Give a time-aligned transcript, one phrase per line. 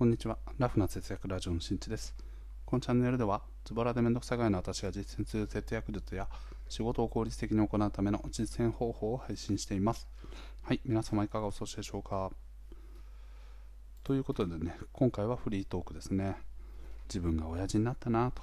[0.00, 0.38] こんにちは。
[0.56, 2.14] ラフな節約ラジオのしんちです。
[2.64, 6.26] このチャンネルでは、ズボラでめんどくさがいの私が実践する節約術や
[6.70, 10.08] 仕事を効率的に行うための実践方法を配信しています。
[10.62, 12.30] はい、皆様いかがお過ごしでしょうか。
[14.02, 16.38] ということでね、今回はフリートークですね。
[17.06, 18.42] 自分が親父になったなと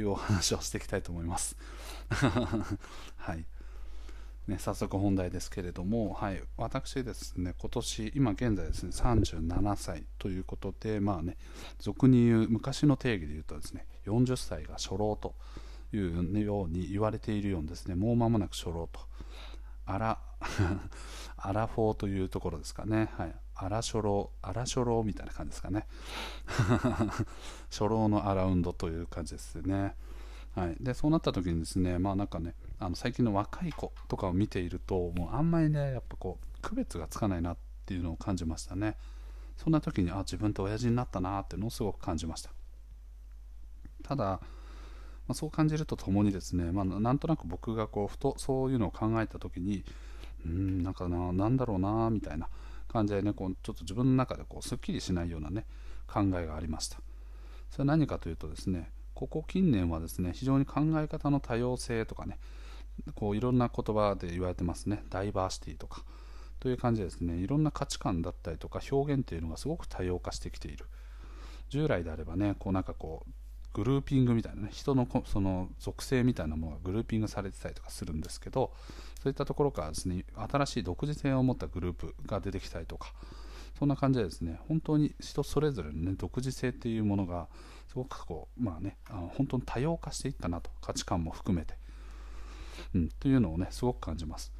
[0.00, 1.56] いうお話をしていきたいと思います。
[3.18, 3.44] はい。
[4.46, 11.36] ね、早速本題ですけれども、はい、私ですね、今年、今現在ですね、37歳ということで、まあね、
[11.80, 15.34] 俗に言う、昔の定義で言うとですね、40歳が初老と
[15.92, 19.00] いうように言われているようにですね、もう間もなく初老と、
[19.84, 20.18] アラ、
[21.36, 25.86] アラフォーというところですかね、はい、アラ初老、アラ初老みたいな感じですかね、
[27.68, 29.96] 初老のアラウンドという感じですね。
[30.56, 38.96] はい、でそうなった時にですね、まあなんかね、あの最近の若い子とかを見ていると、もうあんまりね、やっぱこう、区別がつかないなっていうのを感じましたね。
[39.58, 42.50] そんな時に、あ、自分と親父になったなっていうのをすごく感じました。
[44.02, 44.40] ただ、ま
[45.32, 49.84] あ、そう感じるとともにですね、まあ、なんとなく僕がこうふとそういうのを考えた時に、
[50.46, 52.48] うん、なんかな、なんだろうな、みたいな
[52.88, 55.66] 感じでね、こうちょっと自分の中でこうすっきりしないようなね、
[56.06, 56.98] 考えがありました。
[57.70, 62.38] それは何かというとですね、ここ近年はですね非常に考え方の多様性とかね
[63.14, 65.02] こういろんな言葉で言われてますね。
[65.10, 66.04] ダイバーシティとか。
[66.60, 70.86] という感じでですねいろんな価値観だったりとか表現っていうのがすごく多様化してきている。
[71.68, 73.30] 従来であればねこうなんかこう
[73.72, 78.72] グルーピングみたいなね人のその属性みたいなものがグルーピングされてたりとかするんですけど
[79.22, 83.12] そういったところからですね新しい独自性を持ったグループが出てきたりとか
[83.78, 87.48] そんな感じでですね本当に人それぞれの、ね、独自性っていうものが
[87.96, 91.74] ごくこうまあねあの本当に多様化していったなと価値観も含めて、
[92.94, 94.52] うん、というのをねすごく感じます。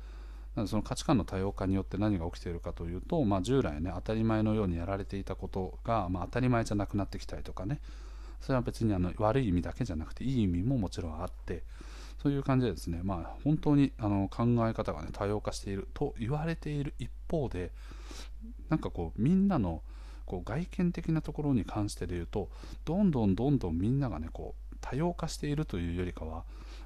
[0.54, 7.80] なのでその価値観の多様化によって何が起きているかというと、まあ、従来ね当たり前のようにやられていたことが、まあ、当たり前じゃなくなってきたりとかね。
[8.40, 11.62] それは別にあの悪い意味だけじゃなくていい意味ももちろんあって
[12.22, 17.72] そういう感じでですね、まあ、本当にあの考え方が、ね、多様化していると言われている一方で
[18.68, 19.82] なんかこうみんなの
[20.26, 22.50] こう外見的なところに関してで言うと
[22.84, 26.44] どんどんどんどんみんながねこう多様化しているというよりかは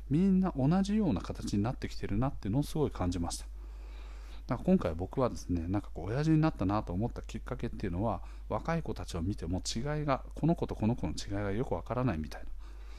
[0.09, 3.47] みんな同じような形になってきてるなっていうのをすごい感じました。
[4.47, 12.53] だから今回僕はですねなんかこう親父になったなと思ったきっかけっていうのは若い子たちを見ても違いがこの子とこの子の違いがよくわからないみたいなっ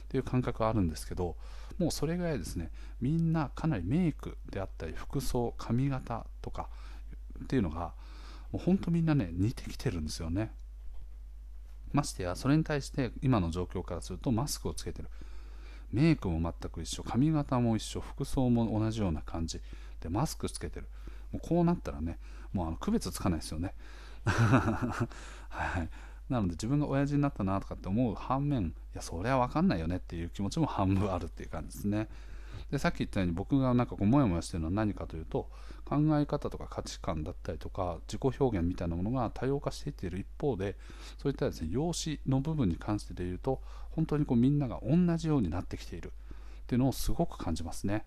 [0.08, 1.36] ていう感覚はあるんですけど
[1.78, 6.70] もうそれぐらいですねみんなかなりメイクであったり服装髪型とか
[7.44, 7.94] っていうのが
[8.52, 10.54] もうほんとみんなね似てきてるんですよね。
[11.94, 15.10] ましてやそれに対して今の状況からするとマスクをつけてる。
[15.92, 17.04] メイクも全く一緒。
[17.04, 18.00] 髪型も一緒。
[18.00, 19.60] 服装も同じような感じ。
[20.00, 20.88] でマスクつけてる。
[21.32, 22.18] もうこうなったらね
[22.54, 23.74] もうあの区別つかないですよね。
[24.24, 25.08] は
[25.84, 25.90] い
[26.30, 32.08] なので自分が親父になったなとかって思う反面いやそれは分かんないよねっていう気持ちも半分あるっていう感じですね。
[32.72, 35.50] でさっき言ったように僕がなんかこうモヤモヤしてるのは何かというと
[35.86, 40.78] 考え方とか価値観だったりとか自己表現みたいなものが多様化していっている一方で
[41.18, 43.62] そういったですね容姿の部分に関してで言うと
[43.92, 46.14] 本当にこうみんなが同じようになってきている。
[46.62, 48.06] っていうのをすごく感じますね。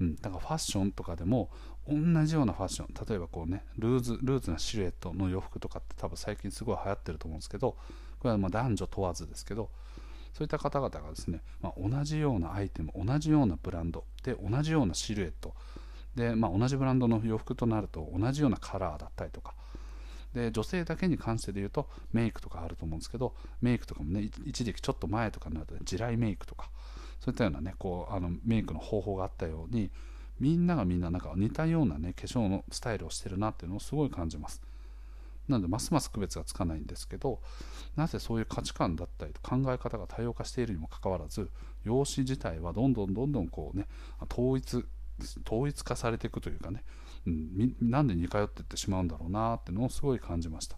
[0.00, 1.50] うん、だからファッションとかでも
[1.88, 3.06] 同じようなファッション。
[3.08, 7.76] 例えばこうねルーズルーズなシルエットの洋服とかって多分最近すごい流行ってると思うんですけど
[8.20, 9.68] これはま男女問わずですけど
[10.32, 15.54] そういった方々がですね、まあ、同じようなアイテム同じようなブランドで同じようなシルエット
[16.14, 19.54] で、まあ、同じブランドの洋服となると同じようなカラーだったりとか
[20.34, 26.70] で女性だけに関してで言うとメイクとかあると思うんですけどメイクとかもね一時期ちょっと前とかになると、ね、地雷メイクとか
[27.20, 29.90] そういったようなねこうあのメイクの方法があったように
[30.38, 34.62] みんながみんななんか似たようなね化粧のスタイルをしてるなっていうのをすごい感じます。
[35.48, 37.40] なのでますます区別がつかないんですけど
[37.96, 41.50] なぜそういう価値観だったり考え方が多様化しているにもかかわらず
[41.84, 43.86] 容姿自体はどんどんどんどんこうね
[44.30, 44.84] 統一
[45.46, 46.84] 統一化されていくというかね、
[47.26, 50.76] うん、なんで似通っていってしまうんだろうなっていうのをすごい感じました。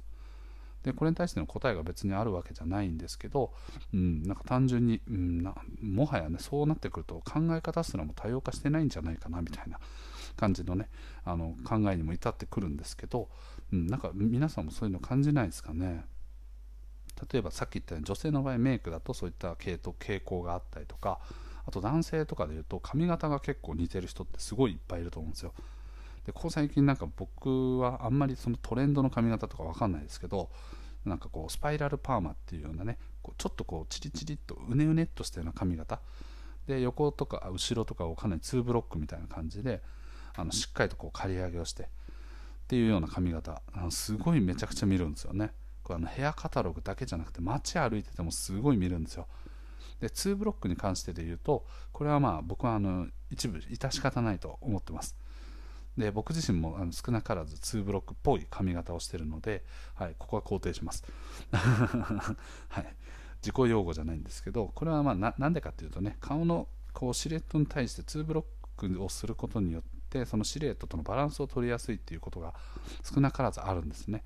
[0.82, 3.52] でこれに対しての答えが別にあるわけじゃないんですけど、
[3.92, 9.78] うん、なんか単純に、うん、なもはやねそうなってくると考え方すらも多様化してないんじゃないかなみたいな
[10.36, 10.88] 感じのね
[11.22, 13.28] あの考えにも至ってくるんですけど、
[13.72, 16.04] うん、なんか皆さんもそういうの感じないですかね？
[17.32, 21.18] 例えばさっき言ったように女性の場合メイクだとそういった系統傾向があったりとか
[21.66, 25.52] あと男性とかでいうと髪型が結構似てる人ってすごいいっぱいいると思うんですよ。
[26.24, 30.50] でここ最近なんか僕はあんまりそのトレンドの髪型とかわかんないですけど
[31.04, 36.00] なんかこうスパイラルパーマっていうようなねこうちょっとこうチリチリっとうねうねっとしたような髪型。
[36.66, 39.82] で横とか後ろとかをかなり2ブロックみたいな感じで
[40.36, 41.88] あのしっかりとこう刈り上げをして
[42.70, 43.60] っていうような髪型。
[43.72, 45.50] あのすごいめちゃくちゃ見るんですよね。
[45.82, 49.26] これあのヘアカタログだけじゃなくて街歩いててもすごい見るんですよ。
[49.98, 55.16] で2ブロックに関してで言うとこれはまあ僕はあの一部致し方ないと思ってます。
[55.96, 59.64] で僕自身もあの少なからず2ブロックっぽい髪型をしてるので、
[59.96, 61.02] はい、ここは肯定します、
[61.50, 62.94] はい、
[63.42, 68.44] 自己用語じゃないんですけどこれはまあなんでかっていうとね顔のこうシルエットに対して2ブロッ
[68.76, 72.54] クをすることによってそのシルエットとのバランスを取りやすいっていうことが
[73.02, 74.22] 少なからずあるんですね。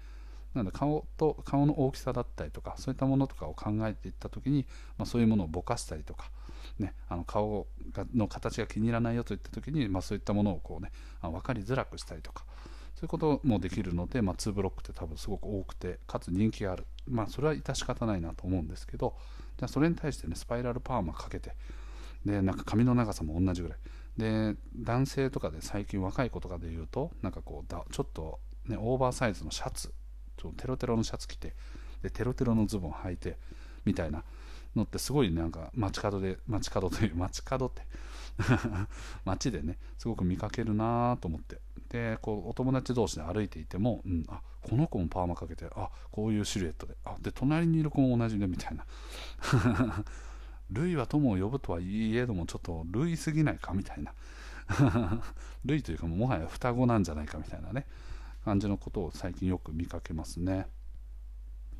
[0.54, 4.66] なので顔と顔の大きさだったりとかそういったものとかを考えていった時に、
[4.96, 6.30] まあ、そういうものをぼかしたりとか、
[6.78, 12.44] ね、あの顔がの形が気に入らないよといった時に、まあ、そういったものをこう、ね、あ分かりづらくしたりとか
[12.94, 19.16] そういうこともできるので、まあ、2ブロックって多分すごく多くてかつ人気がある、まあ、それは致し方ないなと思うんですけど
[19.58, 21.56] じゃあそれに対してねスパイラルパーマかけて
[22.24, 23.78] でなんか髪の長さも同じぐらい。
[24.16, 29.92] で男性とかで最近若い子とかで言うとなんかこうだちょっと、ね、オーバーサイズのシャツ
[30.36, 31.54] ちょテロテロのシャツ着て
[32.02, 33.38] でテロテロのズボン履いて
[33.84, 34.22] みたいな
[34.76, 37.82] のってすごいなんか街角で街角という 街角って
[39.24, 41.60] 街でねすごく見かけるなと思って。
[41.90, 48.84] でこうお友達同士で歩いていても、うん、あこの子もパーマかけてあこういうシルエットであで隣にいる子も同じでみたいな。
[50.74, 54.12] ルイは友を呼ぶとはいえどもちょっとルイすぎないかみたいな。
[55.64, 57.86] ルイというかもはや双子なんじゃないかみたいなね。
[58.44, 60.66] 感じのことを最近よく見かけますね。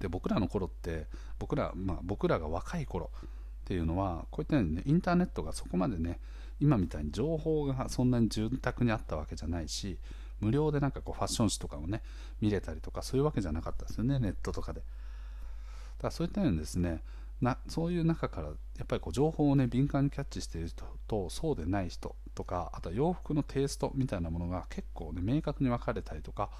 [0.00, 1.06] で僕らの頃って
[1.38, 3.28] 僕ら,、まあ、僕らが若い頃っ
[3.64, 6.18] ていうのはこういったようにねインターネットがそこまでね
[6.60, 9.98] 今みたいに情報がそんなに潤沢にあったわけじゃないし
[10.40, 12.02] 無料でなんかこうファッション誌とかをね
[12.40, 14.80] 見れたりとかそういうわけじゃなかったですよねネットとかで。
[14.80, 14.86] だ
[16.02, 17.02] からそういったようにですね
[17.40, 18.54] なそういう中からや
[18.84, 26.50] っぱりこう情報をね敏感にキャッチしている人とそうでない人とかあとは洋服のテイストみたいなものが結構ね明確に分かれたりとか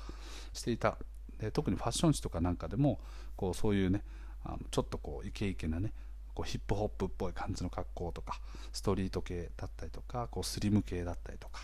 [0.53, 0.99] していた。
[1.39, 3.01] で特にファッション誌とかなんかでも
[3.35, 4.05] こうそういうね
[4.45, 5.93] あのちょっとこうイケイケなね
[6.33, 8.41] こうヒップホップっぽい感じの格好とか
[8.73, 11.61] ストリート系だったりとかこうスリム系だったりとか。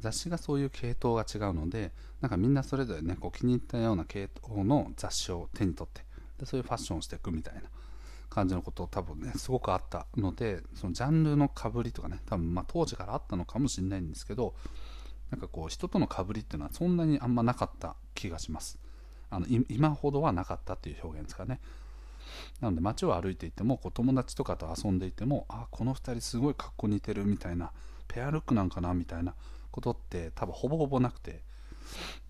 [0.00, 6.07] 雑誌がそういう系統が違うのでなんかみんなそれぞれねこう気に入ったような系統の雑誌を手に取って
[6.38, 7.62] でそういうファッションをしていくみたいな
[8.30, 14.54] 感じのこと多分ねすごくあったのでそのジャンルのかぶりとかね多分まあ当時からあったのかもしれないんですけど
[15.30, 18.78] なんかこう人とのかぶりっていうのはそんなにあんまなかった気がします。
[19.30, 21.60] あの今ほどはなかったっていう表現ですかね。
[22.60, 27.72] なので街を歩いていてもこう友達とかと遊んでいてもあこの2人すごい格好似てるみたいな
[28.06, 29.34] ペアルックなんかなみたいな
[29.70, 31.42] ことって多分ほぼほぼなくて、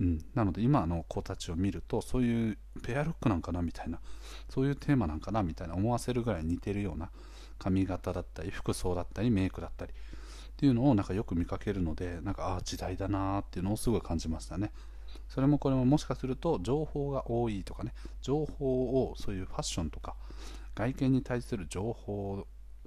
[0.01, 4.01] うん、なので今の子たちを見るとそういうペアルックなんかなみたいな。
[4.49, 7.11] そういうテーマなんかなみたいな思わせるぐらい似てるような
[7.59, 9.93] 髪型だったり服装だったりメイクだったり。
[9.93, 9.95] っ
[10.59, 14.73] ていうのをなんかよく見かけるのでなんかああ時代だなっていうのをすごい感じましたね。
[15.29, 17.93] それもこれももしかすると情報が多いとかね。
[18.21, 20.17] 情報をそういうファッションとか
[20.75, 22.47] 外見に対する情報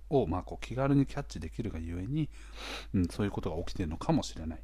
[0.09, 2.29] をまあこう気軽にキャッチできるがゆえに、
[2.93, 4.63] うん、そういうことが起きてるのかもしれない、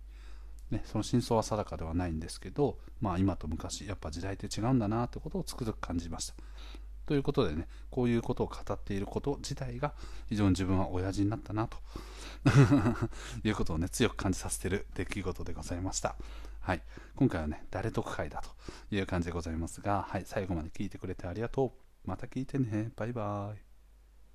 [0.71, 6.33] ね、その真相は定かではないんですけど、まあ、今と昔やっぱ時代って違うんだなってことをつくづく感じました。
[7.05, 9.93] ということでねこういうことを語っていること自体が
[10.27, 11.77] 非常に自分は親父になったなと。
[13.43, 16.15] いうことをね強く感じさせてる出来事でございました。
[16.59, 16.81] はい、
[17.15, 21.73] 今回はね誰得会だという感じでございますが、はい、最後まで聞いてくれてありがと
[22.05, 22.07] う。
[22.07, 22.91] また聞いてね。
[22.95, 23.66] バイバーイ。